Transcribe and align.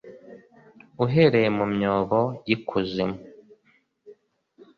'uhereye 0.99 1.49
mu 1.57 1.65
myobo 1.73 2.19
y'ikuzimu, 2.47 3.17